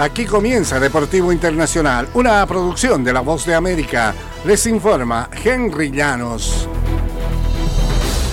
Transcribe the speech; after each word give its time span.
Aquí 0.00 0.24
comienza 0.24 0.80
Deportivo 0.80 1.30
Internacional, 1.30 2.08
una 2.14 2.46
producción 2.46 3.04
de 3.04 3.12
La 3.12 3.20
Voz 3.20 3.44
de 3.44 3.54
América. 3.54 4.14
Les 4.46 4.64
informa 4.64 5.28
Henry 5.44 5.90
Llanos. 5.90 6.66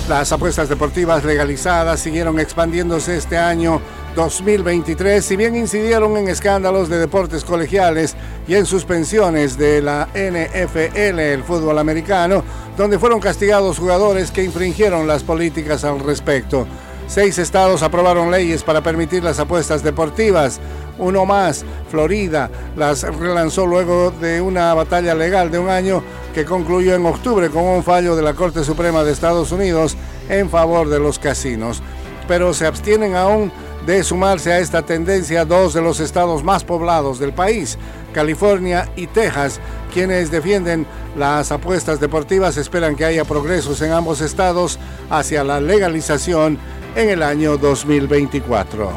Las 0.08 0.32
apuestas 0.32 0.70
deportivas 0.70 1.24
legalizadas 1.24 2.00
siguieron 2.00 2.40
expandiéndose 2.40 3.18
este 3.18 3.36
año 3.36 3.82
2023, 4.16 5.22
si 5.22 5.36
bien 5.36 5.56
incidieron 5.56 6.16
en 6.16 6.28
escándalos 6.28 6.88
de 6.88 6.96
deportes 6.96 7.44
colegiales 7.44 8.16
y 8.46 8.54
en 8.54 8.64
suspensiones 8.64 9.58
de 9.58 9.82
la 9.82 10.08
NFL, 10.14 11.18
el 11.18 11.44
fútbol 11.44 11.78
americano, 11.78 12.42
donde 12.78 12.98
fueron 12.98 13.20
castigados 13.20 13.78
jugadores 13.78 14.30
que 14.30 14.42
infringieron 14.42 15.06
las 15.06 15.22
políticas 15.22 15.84
al 15.84 16.00
respecto. 16.00 16.66
Seis 17.08 17.38
estados 17.38 17.82
aprobaron 17.82 18.30
leyes 18.30 18.62
para 18.62 18.82
permitir 18.82 19.24
las 19.24 19.38
apuestas 19.38 19.82
deportivas 19.82 20.60
uno 20.98 21.24
más. 21.24 21.64
Florida 21.90 22.50
las 22.76 23.02
relanzó 23.02 23.66
luego 23.66 24.10
de 24.10 24.42
una 24.42 24.74
batalla 24.74 25.14
legal 25.14 25.50
de 25.50 25.58
un 25.58 25.70
año 25.70 26.02
que 26.34 26.44
concluyó 26.44 26.94
en 26.94 27.06
octubre 27.06 27.48
con 27.48 27.64
un 27.64 27.82
fallo 27.82 28.14
de 28.14 28.22
la 28.22 28.34
Corte 28.34 28.62
Suprema 28.62 29.04
de 29.04 29.12
Estados 29.12 29.52
Unidos 29.52 29.96
en 30.28 30.50
favor 30.50 30.90
de 30.90 30.98
los 30.98 31.18
casinos. 31.18 31.82
Pero 32.26 32.52
se 32.52 32.66
abstienen 32.66 33.16
aún 33.16 33.50
de 33.86 34.04
sumarse 34.04 34.52
a 34.52 34.58
esta 34.58 34.82
tendencia 34.82 35.46
dos 35.46 35.72
de 35.72 35.80
los 35.80 36.00
estados 36.00 36.44
más 36.44 36.62
poblados 36.62 37.18
del 37.18 37.32
país, 37.32 37.78
California 38.12 38.86
y 38.96 39.06
Texas, 39.06 39.60
quienes 39.94 40.30
defienden 40.30 40.86
las 41.16 41.50
apuestas 41.52 41.98
deportivas 41.98 42.58
esperan 42.58 42.96
que 42.96 43.06
haya 43.06 43.24
progresos 43.24 43.80
en 43.80 43.92
ambos 43.92 44.20
estados 44.20 44.78
hacia 45.08 45.42
la 45.42 45.58
legalización 45.58 46.58
en 46.98 47.10
el 47.10 47.22
año 47.22 47.56
2024. 47.56 48.90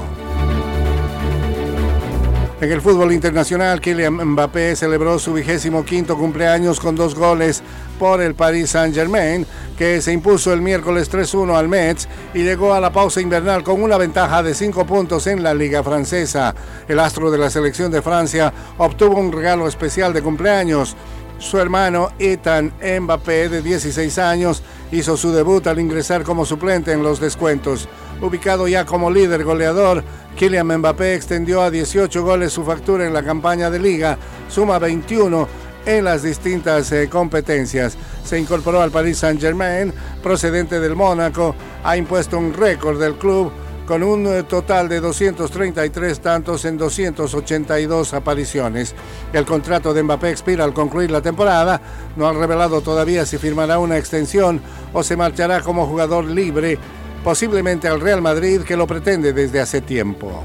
En 2.59 2.71
el 2.71 2.81
fútbol 2.81 3.13
internacional, 3.13 3.79
Kylian 3.79 4.13
Mbappé 4.13 4.75
celebró 4.75 5.19
su 5.19 5.33
vigésimo 5.33 5.85
quinto 5.85 6.17
cumpleaños 6.17 6.79
con 6.79 6.95
dos 6.95 7.13
goles 7.13 7.61
por 7.99 8.19
el 8.19 8.33
Paris 8.33 8.71
Saint-Germain, 8.71 9.45
que 9.77 10.01
se 10.01 10.13
impuso 10.13 10.51
el 10.51 10.61
miércoles 10.61 11.11
3-1 11.11 11.55
al 11.55 11.67
Metz 11.67 12.07
y 12.33 12.39
llegó 12.39 12.73
a 12.73 12.79
la 12.79 12.91
pausa 12.91 13.21
invernal 13.21 13.63
con 13.63 13.83
una 13.83 13.97
ventaja 13.97 14.41
de 14.41 14.55
cinco 14.55 14.83
puntos 14.83 15.27
en 15.27 15.43
la 15.43 15.53
Liga 15.53 15.83
Francesa. 15.83 16.55
El 16.87 16.99
astro 16.99 17.29
de 17.29 17.37
la 17.37 17.51
selección 17.51 17.91
de 17.91 18.01
Francia 18.01 18.51
obtuvo 18.79 19.19
un 19.19 19.31
regalo 19.31 19.67
especial 19.67 20.11
de 20.11 20.23
cumpleaños. 20.23 20.95
Su 21.41 21.57
hermano 21.57 22.09
Ethan 22.19 22.71
Mbappé, 23.01 23.49
de 23.49 23.63
16 23.63 24.19
años, 24.19 24.61
hizo 24.91 25.17
su 25.17 25.31
debut 25.31 25.65
al 25.65 25.79
ingresar 25.79 26.23
como 26.23 26.45
suplente 26.45 26.91
en 26.91 27.01
los 27.01 27.19
descuentos. 27.19 27.89
Ubicado 28.21 28.67
ya 28.67 28.85
como 28.85 29.09
líder 29.09 29.43
goleador, 29.43 30.03
Kylian 30.37 30.77
Mbappé 30.77 31.15
extendió 31.15 31.63
a 31.63 31.71
18 31.71 32.23
goles 32.23 32.53
su 32.53 32.63
factura 32.63 33.07
en 33.07 33.13
la 33.13 33.23
campaña 33.23 33.71
de 33.71 33.79
liga, 33.79 34.19
suma 34.49 34.77
21 34.77 35.47
en 35.87 36.05
las 36.05 36.21
distintas 36.21 36.91
eh, 36.91 37.09
competencias. 37.09 37.97
Se 38.23 38.39
incorporó 38.39 38.79
al 38.83 38.91
Paris 38.91 39.17
Saint-Germain, 39.17 39.91
procedente 40.21 40.79
del 40.79 40.95
Mónaco, 40.95 41.55
ha 41.83 41.97
impuesto 41.97 42.37
un 42.37 42.53
récord 42.53 43.01
del 43.01 43.15
club 43.15 43.51
con 43.85 44.03
un 44.03 44.27
eh, 44.27 44.43
total 44.43 44.87
de 44.89 44.99
233 44.99 46.19
tantos 46.19 46.65
en 46.65 46.77
282 46.77 48.13
apariciones. 48.13 48.95
El 49.33 49.45
contrato 49.45 49.93
de 49.93 50.03
Mbappé 50.03 50.29
expira 50.29 50.63
al 50.63 50.73
concluir 50.73 51.11
la 51.11 51.21
temporada. 51.21 51.81
No 52.15 52.27
ha 52.27 52.33
revelado 52.33 52.81
todavía 52.81 53.25
si 53.25 53.37
firmará 53.37 53.79
una 53.79 53.97
extensión 53.97 54.61
o 54.93 55.03
se 55.03 55.17
marchará 55.17 55.61
como 55.61 55.87
jugador 55.87 56.25
libre 56.25 56.77
posiblemente 57.23 57.87
al 57.87 58.01
Real 58.01 58.21
Madrid 58.21 58.61
que 58.61 58.77
lo 58.77 58.87
pretende 58.87 59.33
desde 59.33 59.59
hace 59.59 59.81
tiempo. 59.81 60.43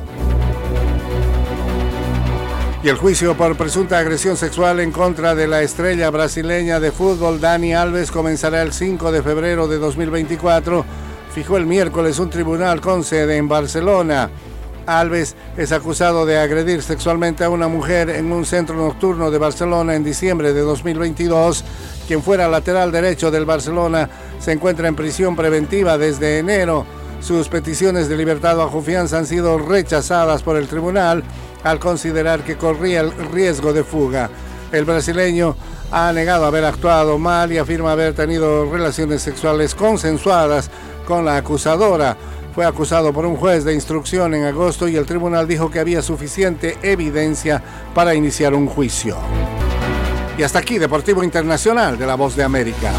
Y 2.83 2.89
el 2.89 2.97
juicio 2.97 3.37
por 3.37 3.57
presunta 3.57 3.99
agresión 3.99 4.37
sexual 4.37 4.79
en 4.79 4.93
contra 4.93 5.35
de 5.35 5.49
la 5.49 5.63
estrella 5.63 6.09
brasileña 6.11 6.79
de 6.79 6.93
fútbol 6.93 7.41
Dani 7.41 7.75
Alves 7.75 8.13
comenzará 8.13 8.63
el 8.63 8.73
5 8.73 9.11
de 9.11 9.23
febrero 9.23 9.67
de 9.67 9.79
2024. 9.79 10.85
Fijó 11.37 11.59
el 11.59 11.67
miércoles 11.67 12.19
un 12.19 12.31
tribunal 12.31 12.81
con 12.81 13.05
sede 13.05 13.37
en 13.37 13.47
Barcelona. 13.47 14.31
Alves 14.87 15.37
es 15.59 15.71
acusado 15.71 16.25
de 16.25 16.39
agredir 16.39 16.81
sexualmente 16.81 17.45
a 17.45 17.51
una 17.51 17.69
mujer 17.69 18.09
en 18.09 18.33
un 18.33 18.47
centro 18.47 18.75
nocturno 18.75 19.31
de 19.31 19.37
Barcelona 19.37 19.95
en 19.95 20.03
diciembre 20.03 20.55
de 20.55 20.63
2022. 20.63 21.63
Quien 22.07 22.23
fuera 22.23 22.49
lateral 22.49 22.91
derecho 22.91 23.31
del 23.31 23.45
Barcelona 23.45 24.09
se 24.39 24.53
encuentra 24.53 24.89
en 24.89 24.97
prisión 24.97 25.37
preventiva 25.37 25.99
desde 25.99 26.39
enero. 26.39 26.87
Sus 27.21 27.51
peticiones 27.51 28.09
de 28.09 28.17
libertad 28.17 28.57
bajo 28.57 28.81
fianza 28.81 29.19
han 29.19 29.27
sido 29.27 29.59
rechazadas 29.59 30.43
por 30.43 30.57
el 30.57 30.69
tribunal 30.69 31.23
al 31.65 31.79
considerar 31.79 32.45
que 32.45 32.57
corría 32.57 33.01
el 33.01 33.13
riesgo 33.31 33.75
de 33.75 33.85
fuga. 33.85 34.31
El 34.73 34.85
brasileño 34.85 35.57
ha 35.93 36.13
negado 36.13 36.47
haber 36.47 36.65
actuado 36.65 37.19
mal 37.19 37.53
y 37.53 37.59
afirma 37.59 37.93
haber 37.93 38.15
tenido 38.15 38.71
relaciones 38.71 39.23
sexuales 39.23 39.75
consensuadas 39.75 40.71
con 41.07 41.25
la 41.25 41.37
acusadora. 41.37 42.17
Fue 42.55 42.65
acusado 42.65 43.13
por 43.13 43.27
un 43.27 43.37
juez 43.37 43.65
de 43.65 43.75
instrucción 43.75 44.35
en 44.35 44.45
agosto 44.45 44.89
y 44.89 44.97
el 44.97 45.07
tribunal 45.07 45.47
dijo 45.47 45.71
que 45.71 45.79
había 45.79 46.03
suficiente 46.03 46.79
evidencia 46.83 47.63
para 47.95 48.15
iniciar 48.15 48.55
un 48.55 48.67
juicio. 48.67 49.17
Y 50.39 50.43
hasta 50.43 50.59
aquí, 50.59 50.79
Deportivo 50.79 51.23
Internacional 51.23 51.99
de 51.99 52.07
la 52.07 52.15
Voz 52.15 52.35
de 52.37 52.45
América. 52.45 52.93